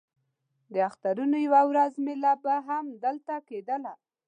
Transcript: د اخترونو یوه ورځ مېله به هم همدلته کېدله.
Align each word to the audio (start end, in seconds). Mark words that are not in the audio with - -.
د 0.73 0.75
اخترونو 0.89 1.37
یوه 1.47 1.61
ورځ 1.71 1.93
مېله 2.05 2.33
به 2.43 2.53
هم 2.67 2.67
همدلته 2.87 3.35
کېدله. 3.49 3.93